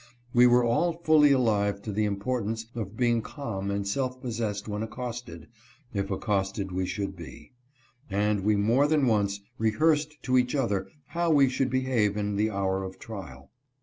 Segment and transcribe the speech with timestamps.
[0.33, 4.81] We were all fully alive to the importance of being calm and self possessed when
[4.81, 5.47] accosted,
[5.93, 7.51] if accosted we should be;
[8.09, 12.49] and we more than once rehearsed to each other how we should behave in the
[12.49, 13.51] hour of trial.